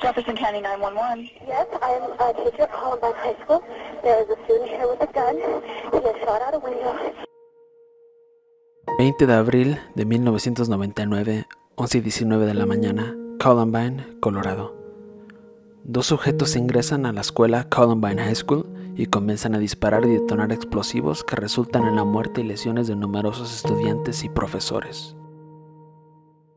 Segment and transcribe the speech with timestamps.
[0.00, 1.30] Jefferson County 911.
[1.46, 3.62] Yes, I am a teacher at Columbine High School.
[4.02, 5.36] There is a student here with a gun.
[5.92, 6.96] He has shot out a window.
[8.96, 14.74] 20 de abril de 1999, 11 y 19 de la mañana, Columbine, Colorado.
[15.84, 20.52] Dos sujetos ingresan a la escuela Columbine High School y comienzan a disparar y detonar
[20.52, 25.14] explosivos que resultan en la muerte y lesiones de numerosos estudiantes y profesores.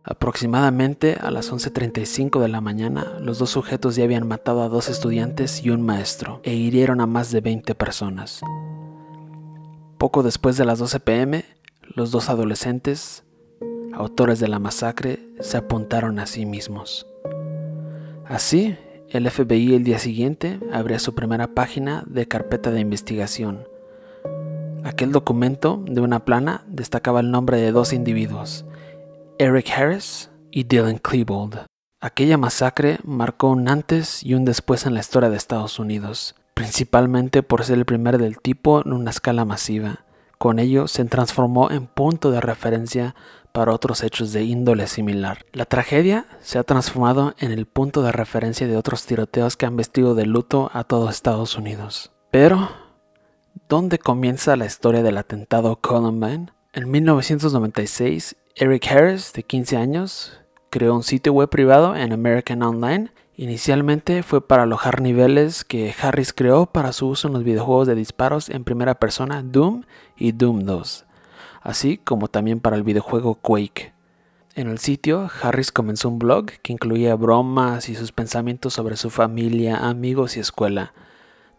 [0.05, 4.89] Aproximadamente a las 11.35 de la mañana, los dos sujetos ya habían matado a dos
[4.89, 8.41] estudiantes y un maestro e hirieron a más de 20 personas.
[9.97, 11.45] Poco después de las 12 pm,
[11.95, 13.23] los dos adolescentes,
[13.93, 17.07] autores de la masacre, se apuntaron a sí mismos.
[18.25, 18.75] Así,
[19.07, 23.69] el FBI el día siguiente abría su primera página de carpeta de investigación.
[24.83, 28.65] Aquel documento de una plana destacaba el nombre de dos individuos,
[29.43, 31.65] Eric Harris y Dylan Klebold.
[31.99, 37.43] Aquella masacre marcó un antes y un después en la historia de Estados Unidos, principalmente
[37.43, 40.05] por ser el primer del tipo en una escala masiva.
[40.37, 43.15] Con ello se transformó en punto de referencia
[43.51, 45.39] para otros hechos de índole similar.
[45.51, 49.75] La tragedia se ha transformado en el punto de referencia de otros tiroteos que han
[49.75, 52.13] vestido de luto a todo Estados Unidos.
[52.31, 52.69] Pero,
[53.67, 56.47] ¿dónde comienza la historia del atentado Columbine?
[56.71, 63.11] En 1996, Eric Harris, de 15 años, creó un sitio web privado en American Online
[63.35, 67.95] Inicialmente fue para alojar niveles que Harris creó para su uso en los videojuegos de
[67.95, 71.05] disparos en primera persona Doom y Doom 2,
[71.61, 73.93] así como también para el videojuego Quake.
[74.53, 79.09] En el sitio, Harris comenzó un blog que incluía bromas y sus pensamientos sobre su
[79.09, 80.93] familia, amigos y escuela.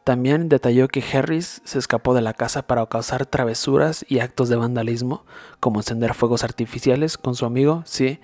[0.04, 4.56] También detalló que Harris se escapó de la casa para causar travesuras y actos de
[4.56, 5.24] vandalismo,
[5.60, 8.20] como encender fuegos artificiales con su amigo, sí,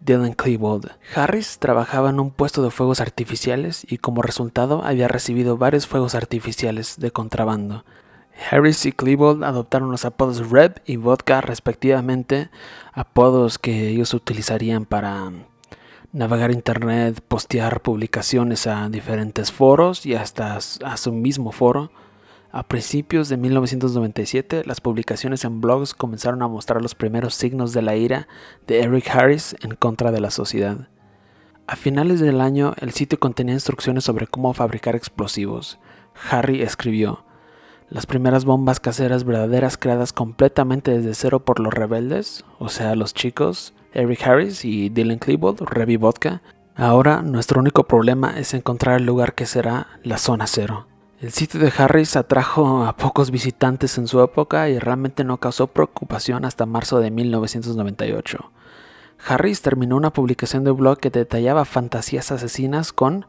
[0.00, 0.90] Dylan Klebold.
[1.14, 6.16] Harris trabajaba en un puesto de fuegos artificiales y como resultado había recibido varios fuegos
[6.16, 7.84] artificiales de contrabando.
[8.50, 12.50] Harris y Klebold adoptaron los apodos Red y Vodka respectivamente,
[12.92, 15.30] apodos que ellos utilizarían para
[16.12, 21.90] navegar internet, postear publicaciones a diferentes foros y hasta a su mismo foro.
[22.50, 27.80] A principios de 1997, las publicaciones en blogs comenzaron a mostrar los primeros signos de
[27.80, 28.28] la ira
[28.66, 30.88] de Eric Harris en contra de la sociedad.
[31.66, 35.78] A finales del año, el sitio contenía instrucciones sobre cómo fabricar explosivos.
[36.30, 37.24] Harry escribió,
[37.88, 43.14] las primeras bombas caseras verdaderas creadas completamente desde cero por los rebeldes, o sea, los
[43.14, 46.42] chicos, Eric Harris y Dylan Klebold, Revi Vodka.
[46.74, 50.86] Ahora nuestro único problema es encontrar el lugar que será la zona cero.
[51.20, 55.68] El sitio de Harris atrajo a pocos visitantes en su época y realmente no causó
[55.68, 58.50] preocupación hasta marzo de 1998.
[59.24, 63.26] Harris terminó una publicación de blog que detallaba fantasías asesinas con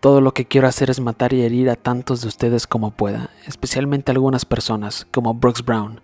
[0.00, 3.28] todo lo que quiero hacer es matar y herir a tantos de ustedes como pueda,
[3.46, 6.00] especialmente algunas personas, como Brooks Brown.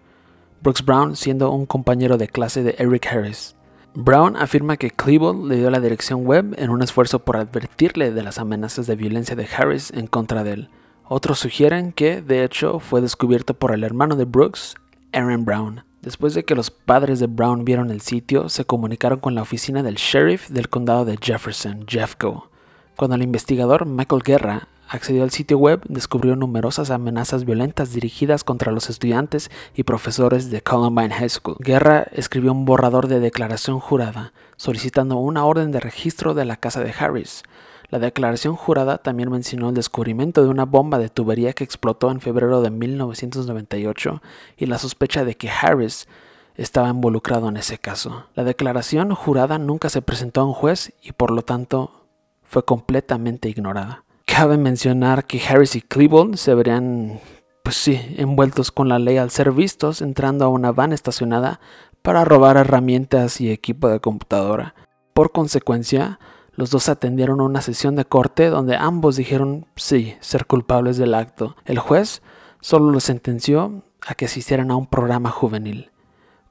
[0.61, 3.56] Brooks Brown siendo un compañero de clase de Eric Harris.
[3.99, 8.23] Brown afirma que Klebold le dio la dirección web en un esfuerzo por advertirle de
[8.23, 10.69] las amenazas de violencia de Harris en contra de él.
[11.09, 14.75] Otros sugieren que, de hecho, fue descubierto por el hermano de Brooks,
[15.15, 15.85] Aaron Brown.
[16.03, 19.83] Después de que los padres de Brown vieron el sitio, se comunicaron con la oficina
[19.83, 22.51] del sheriff del condado de Jefferson, Jeffco.
[22.97, 28.73] Cuando el investigador Michael Guerra accedió al sitio web, descubrió numerosas amenazas violentas dirigidas contra
[28.73, 31.57] los estudiantes y profesores de Columbine High School.
[31.61, 36.83] Guerra escribió un borrador de declaración jurada, solicitando una orden de registro de la casa
[36.83, 37.43] de Harris.
[37.89, 42.21] La declaración jurada también mencionó el descubrimiento de una bomba de tubería que explotó en
[42.21, 44.23] febrero de 1998
[44.57, 46.09] y la sospecha de que Harris
[46.57, 48.27] estaba involucrado en ese caso.
[48.35, 52.07] La declaración jurada nunca se presentó a un juez y por lo tanto
[52.43, 54.06] fue completamente ignorada.
[54.37, 57.21] Cabe mencionar que Harris y Klebold se verían,
[57.65, 61.59] pues sí, envueltos con la ley al ser vistos entrando a una van estacionada
[62.03, 64.75] para robar herramientas y equipo de computadora.
[65.15, 66.21] Por consecuencia,
[66.53, 71.57] los dos atendieron una sesión de corte donde ambos dijeron sí, ser culpables del acto.
[71.65, 72.21] El juez
[72.61, 75.93] solo los sentenció a que asistieran a un programa juvenil.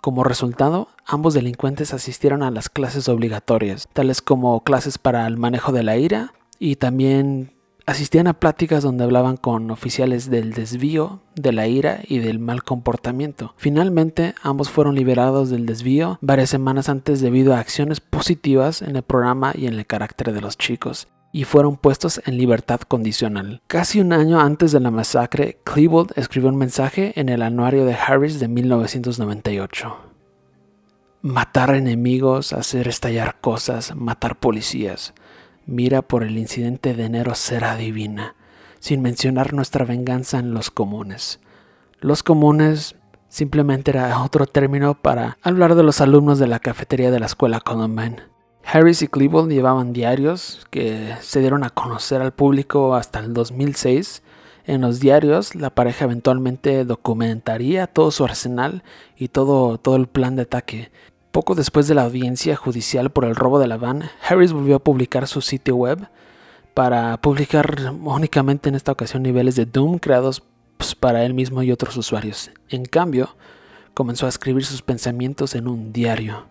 [0.02, 5.72] Como resultado, ambos delincuentes asistieron a las clases obligatorias, tales como clases para el manejo
[5.72, 7.55] de la ira y también
[7.88, 12.64] Asistían a pláticas donde hablaban con oficiales del desvío, de la ira y del mal
[12.64, 13.54] comportamiento.
[13.58, 19.04] Finalmente, ambos fueron liberados del desvío varias semanas antes debido a acciones positivas en el
[19.04, 23.62] programa y en el carácter de los chicos y fueron puestos en libertad condicional.
[23.68, 27.94] Casi un año antes de la masacre, Klebold escribió un mensaje en el anuario de
[27.94, 29.98] Harris de 1998.
[31.22, 35.14] Matar enemigos, hacer estallar cosas, matar policías.
[35.66, 38.36] Mira por el incidente de enero será divina,
[38.80, 41.40] sin mencionar nuestra venganza en los comunes.
[42.00, 42.96] Los comunes
[43.30, 47.60] simplemente era otro término para hablar de los alumnos de la cafetería de la escuela
[47.60, 48.18] Columbine.
[48.64, 54.24] Harris y Klebold llevaban diarios que se dieron a conocer al público hasta el 2006.
[54.66, 58.84] En los diarios, la pareja eventualmente documentaría todo su arsenal
[59.16, 60.92] y todo, todo el plan de ataque.
[61.36, 64.80] Poco después de la audiencia judicial por el robo de la van, Harris volvió a
[64.80, 66.08] publicar su sitio web
[66.74, 70.44] para publicar únicamente en esta ocasión niveles de Doom creados
[70.78, 72.52] pues, para él mismo y otros usuarios.
[72.70, 73.36] En cambio,
[73.94, 76.46] comenzó a escribir sus pensamientos en un diario.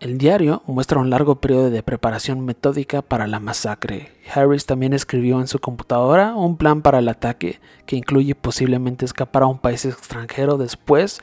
[0.00, 4.10] El diario muestra un largo periodo de preparación metódica para la masacre.
[4.34, 9.44] Harris también escribió en su computadora un plan para el ataque que incluye posiblemente escapar
[9.44, 11.20] a un país extranjero después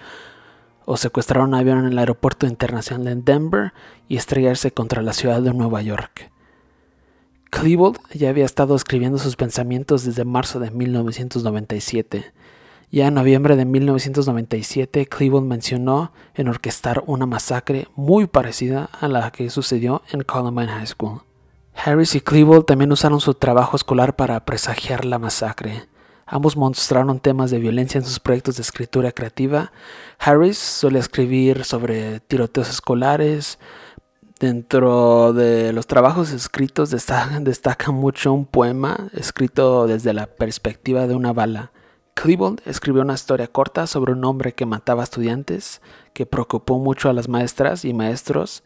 [0.87, 3.73] o secuestrar un avión en el aeropuerto internacional de Denver
[4.07, 6.31] y estrellarse contra la ciudad de Nueva York.
[7.51, 12.33] Klebold ya había estado escribiendo sus pensamientos desde marzo de 1997
[12.89, 19.29] ya en noviembre de 1997, Cleveland mencionó en orquestar una masacre muy parecida a la
[19.31, 21.21] que sucedió en Columbine High School.
[21.75, 25.83] Harris y Cleveland también usaron su trabajo escolar para presagiar la masacre.
[26.29, 29.71] Ambos mostraron temas de violencia en sus proyectos de escritura creativa.
[30.19, 33.59] Harris suele escribir sobre tiroteos escolares.
[34.37, 41.15] Dentro de los trabajos escritos destaca, destaca mucho un poema escrito desde la perspectiva de
[41.15, 41.71] una bala.
[42.13, 45.81] Klebold escribió una historia corta sobre un hombre que mataba estudiantes,
[46.13, 48.63] que preocupó mucho a las maestras y maestros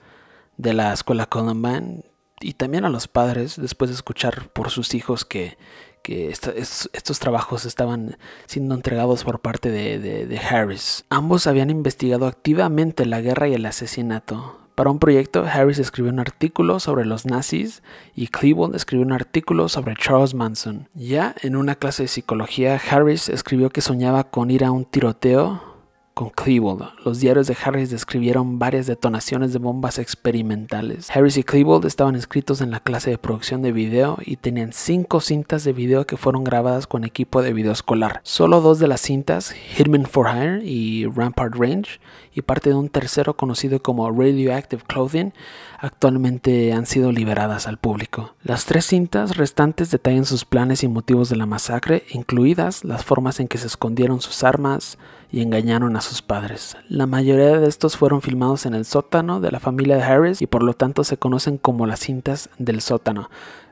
[0.57, 2.05] de la escuela Columbine
[2.39, 5.57] y también a los padres después de escuchar por sus hijos que,
[6.06, 11.06] estos trabajos estaban siendo entregados por parte de Harris.
[11.09, 16.19] Ambos habían investigado activamente la guerra y el asesinato, para un proyecto, Harris escribió un
[16.19, 17.83] artículo sobre los nazis
[18.15, 20.88] y Klebold escribió un artículo sobre Charles Manson.
[20.95, 25.70] Ya en una clase de psicología, Harris escribió que soñaba con ir a un tiroteo
[26.13, 26.83] con Klebold.
[27.05, 31.09] Los diarios de Harris describieron varias detonaciones de bombas experimentales.
[31.09, 35.21] Harris y Klebold estaban inscritos en la clase de producción de video y tenían cinco
[35.21, 38.21] cintas de video que fueron grabadas con equipo de video escolar.
[38.23, 41.99] Solo dos de las cintas, Hitman for Hire y Rampart Range,
[42.33, 45.33] y parte de un tercero conocido como Radioactive Clothing,
[45.79, 48.35] actualmente han sido liberadas al público.
[48.43, 53.39] Las tres cintas restantes detallan sus planes y motivos de la masacre, incluidas las formas
[53.39, 54.97] en que se escondieron sus armas,
[55.31, 56.77] y engañaron a sus padres.
[56.89, 60.47] La mayoría de estos fueron filmados en el sótano de la familia de Harris y
[60.47, 63.29] por lo tanto se conocen como las cintas del sótano,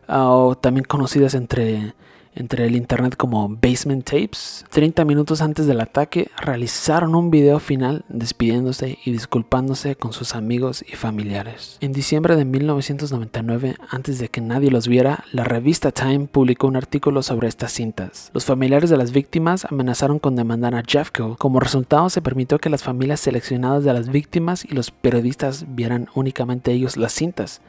[0.08, 1.94] o también conocidas entre
[2.36, 4.66] entre el internet como Basement Tapes.
[4.70, 10.84] 30 minutos antes del ataque realizaron un video final despidiéndose y disculpándose con sus amigos
[10.88, 11.78] y familiares.
[11.82, 16.76] En diciembre de 1999, antes de que nadie los viera, la revista Time publicó un
[16.76, 18.32] artículo sobre estas cintas.
[18.34, 21.36] Los familiares de las víctimas amenazaron con demandar a Jeffco.
[21.38, 26.08] Como resultado, se permitió que las familias seleccionadas de las víctimas y los periodistas vieran
[26.14, 27.62] únicamente ellos las cintas,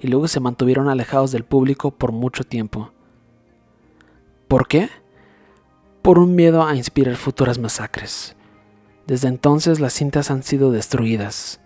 [0.00, 2.90] y luego se mantuvieron alejados del público por mucho tiempo.
[4.52, 4.90] ¿Por qué?
[6.02, 8.36] Por un miedo a inspirar futuras masacres.
[9.06, 11.62] Desde entonces las cintas han sido destruidas.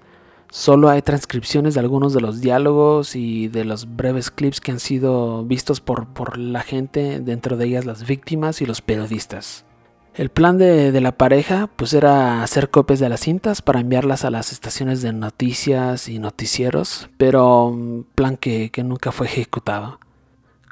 [0.52, 4.78] Solo hay transcripciones de algunos de los diálogos y de los breves clips que han
[4.78, 9.64] sido vistos por, por la gente, dentro de ellas las víctimas y los periodistas.
[10.14, 14.24] El plan de, de, la pareja pues era hacer copias de las cintas para enviarlas
[14.24, 19.98] a las estaciones de noticias y noticieros, pero plan que, que nunca fue ejecutado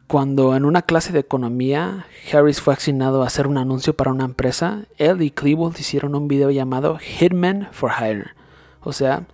[0.07, 4.25] cuando en una clase de economía Harris fue asignado a hacer un anuncio para una
[4.25, 8.31] empresa, él y Klebold hicieron un video llamado Hitman for Hire,
[8.81, 9.27] o sea,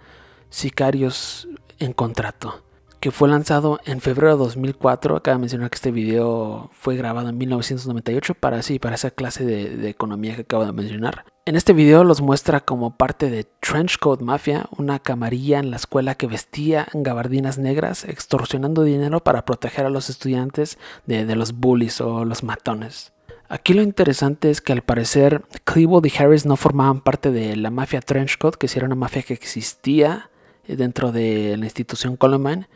[0.48, 1.48] sicarios
[1.78, 2.62] en contrato
[3.00, 5.16] que fue lanzado en febrero de 2004.
[5.16, 9.88] Acaba de mencionar que este video fue grabado en 1998 para, para esa clase de,
[9.88, 11.24] economía que acabo de mencionar.
[11.46, 16.14] En este video los muestra como parte de Trenchcoat Mafia, una camarilla en la escuela
[16.14, 22.26] que vestía gabardinas negras, extorsionando dinero para proteger a los estudiantes de, los bullies o
[22.26, 23.12] los matones.
[23.48, 27.70] Aquí lo interesante es que al parecer Klebold y Harris no formaban parte de la
[27.70, 30.30] mafia Trenchcoat, que sí era una mafia que existía
[30.68, 32.68] dentro de la institución Columbine,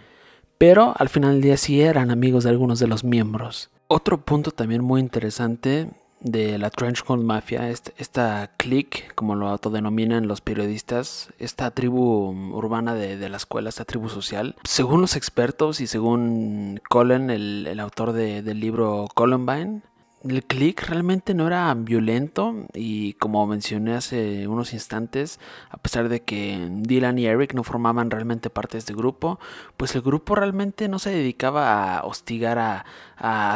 [0.58, 3.70] pero al final del día sí eran amigos de algunos de los miembros.
[3.88, 5.90] Otro punto también muy interesante
[6.24, 13.28] de la Trenchcoat Mafia, esta clique, como lo autodenominan los periodistas, esta tribu urbana de,
[13.28, 14.56] la escuela, esta tribu social.
[14.64, 19.82] Según los expertos y según Colin, el, autor del libro Columbine,
[20.28, 25.38] el click realmente no era violento y como mencioné hace unos instantes,
[25.70, 29.38] a pesar de que Dylan y Eric no formaban realmente parte de este grupo,
[29.76, 32.84] pues el grupo realmente no se dedicaba a hostigar a,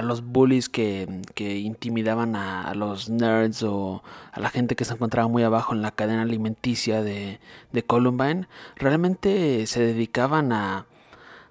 [0.03, 5.43] los bullies que, intimidaban a, los nerds o a la gente que se encontraba muy
[5.43, 7.41] abajo en la cadena alimenticia de,
[7.73, 8.47] de Columbine.
[8.77, 10.87] Realmente se dedicaban a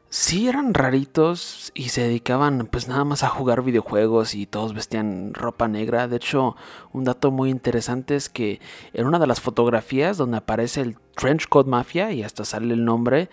[0.10, 5.34] sí eran raritos y se dedicaban pues nada más a jugar videojuegos y todos vestían
[5.34, 6.08] ropa negra.
[6.08, 6.56] De hecho,
[6.94, 8.62] un dato muy interesante es que
[8.94, 12.86] en una de las fotografías donde aparece el Trench Coat Mafia y hasta sale el
[12.86, 13.30] nombre,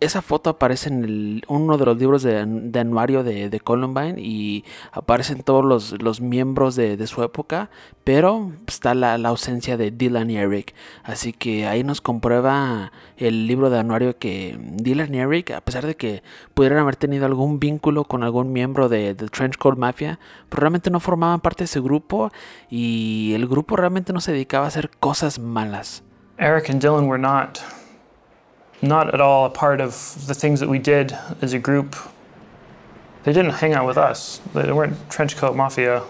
[0.00, 5.92] esa foto aparece en uno de los libros de, anuario de, Columbine y aparecen todos
[6.00, 7.70] los, miembros de, su época,
[8.02, 10.74] pero está la, ausencia de Dylan y Eric.
[11.04, 15.86] Así que ahí nos comprueba el libro de anuario que Dylan y Eric, a pesar
[15.86, 16.22] de que
[16.54, 21.00] pudieran haber tenido algún vínculo con algún miembro de, Trench Coat Mafia, pues realmente no
[21.00, 22.32] formaban parte de ese grupo
[22.70, 26.02] y el grupo realmente no se dedicaba a hacer cosas malas.
[26.38, 27.60] Eric and Dylan were not
[28.82, 31.96] not at all a part of the things that we did as a group.
[33.24, 34.40] They didn't hang out with us.
[34.54, 36.02] They weren't trenchcoat mafia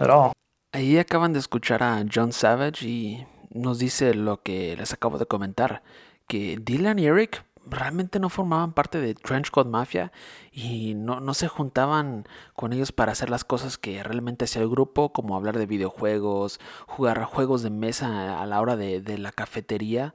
[0.00, 0.32] at all.
[0.72, 5.26] Ahí acaban de escuchar a John Savage y nos dice lo que les acabo de
[5.26, 5.82] comentar,
[6.26, 10.12] que Dylan y Eric realmente no formaban parte de Trenchcoat Mafia
[10.52, 14.68] y no, no, se juntaban con ellos para hacer las cosas que realmente hacía el
[14.68, 19.32] grupo, como hablar de videojuegos, jugar juegos de mesa a la hora de, de la
[19.32, 20.14] cafetería.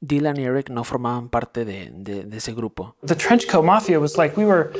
[0.00, 2.94] Dylan y Eric no formaban parte de, de, de ese grupo.
[3.04, 4.72] The Trenchcoat Mafia was like we were,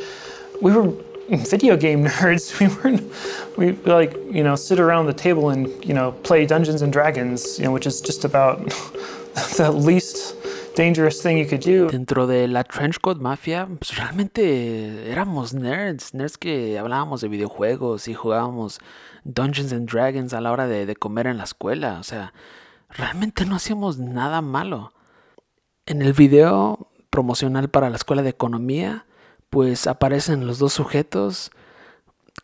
[0.61, 0.92] we were
[1.28, 2.58] video game nerds.
[2.61, 3.02] We weren't,
[3.56, 7.58] we like you know sit around the table and you know play Dungeons and Dragons,
[7.58, 8.58] you know, which is just about
[9.56, 10.35] the least
[10.75, 11.88] dangerous thing you could do.
[11.88, 18.14] Dentro de la Trenchcoat Mafia, pues realmente éramos nerds, nerds que hablábamos de videojuegos y
[18.14, 18.78] jugábamos
[19.25, 21.99] Dungeons and Dragons a la hora de, de comer en la escuela.
[21.99, 22.32] O sea,
[22.90, 24.92] realmente no hacíamos nada malo.
[25.88, 29.07] En el video promocional para la escuela de economía,
[29.50, 31.52] pues aparecen los dos sujetos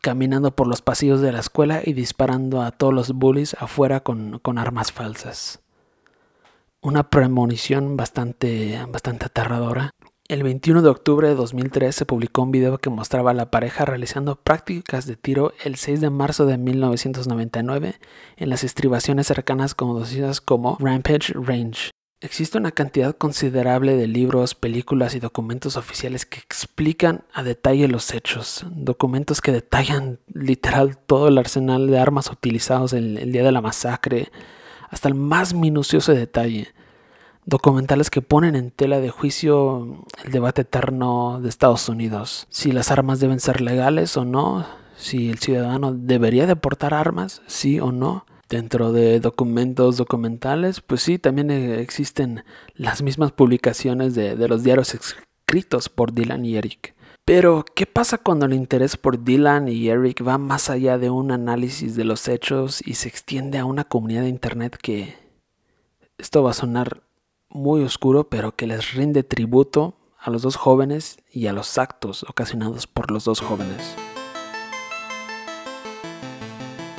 [0.00, 4.40] caminando por los pasillos de la escuela y disparando a todos los bullies afuera con,
[4.58, 5.60] armas falsas.
[6.80, 9.90] Una premonición bastante, bastante aterradora.
[10.28, 13.84] El 21 de octubre de 2003 se publicó un video que mostraba a la pareja
[13.84, 17.96] realizando prácticas de tiro el 6 de marzo de 1999
[18.36, 21.90] en las estribaciones cercanas conocidas como Rampage Range.
[22.22, 28.14] Existe una cantidad considerable de libros, películas y documentos oficiales que explican a detalle los
[28.14, 33.50] hechos, documentos que detallan literal todo el arsenal de armas utilizados en el día de
[33.50, 34.30] la masacre,
[34.88, 36.68] hasta el más minucioso detalle,
[37.44, 42.92] documentales que ponen en tela de juicio el debate eterno de Estados Unidos, si las
[42.92, 44.64] armas deben ser legales o no,
[44.96, 51.18] si el ciudadano debería deportar armas, sí o no, Dentro de documentos documentales, pues sí,
[51.18, 52.44] también eh, existen
[52.74, 56.94] las mismas publicaciones de, los diarios escritos por Dylan y Eric.
[57.24, 61.32] Pero, ¿qué pasa cuando el interés por Dylan y Eric va más allá de un
[61.32, 65.16] análisis de los hechos y se extiende a una comunidad de Internet que...
[66.18, 67.04] Esto va a sonar
[67.48, 72.22] muy oscuro, pero que les rinde tributo a los dos jóvenes y a los actos
[72.28, 73.96] ocasionados por los dos jóvenes.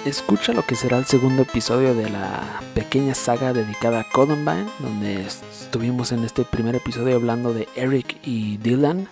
[0.06, 5.26] Escucha lo que será el segundo episodio de la pequeña saga dedicada a Columbine, donde
[5.26, 9.08] estuvimos en este primer episodio hablando de Eric y Dylan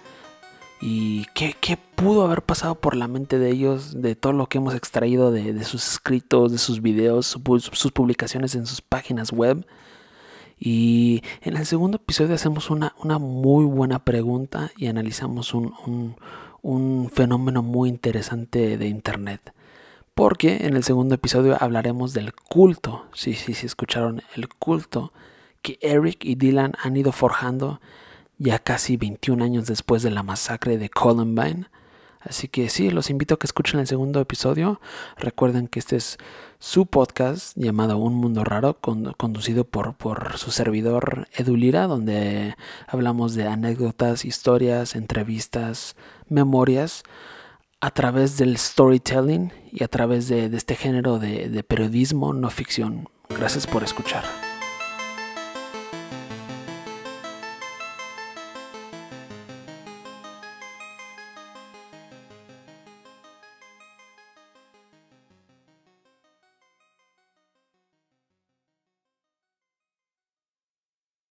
[0.81, 1.55] y qué,
[1.95, 5.63] pudo haber pasado por la mente de ellos, de todo lo que hemos extraído de,
[5.63, 7.37] sus escritos, de sus videos,
[7.71, 9.65] sus publicaciones en sus páginas web.
[10.59, 16.17] Y en el segundo episodio hacemos una, una muy buena pregunta y analizamos un,
[16.61, 19.53] un fenómeno muy interesante de Internet
[20.13, 25.11] porque en el segundo episodio hablaremos del culto, sí, sí, sí, escucharon, el culto
[25.61, 27.79] que Eric y Dylan han ido forjando
[28.37, 31.67] ya casi 21 años después de la masacre de Columbine.
[32.19, 34.79] Así que sí, los invito a que escuchen el segundo episodio.
[35.17, 36.17] Recuerden que este es
[36.59, 42.55] su podcast llamado Un Mundo Raro, conducido por, por su servidor Edulira, donde
[42.87, 45.95] hablamos de anécdotas, historias, entrevistas,
[46.29, 47.03] memorias
[47.81, 53.09] a través del storytelling y a través de, este género de periodismo no ficción.
[53.29, 54.50] Gracias por escuchar.